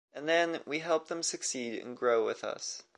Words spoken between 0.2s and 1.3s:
then, we help them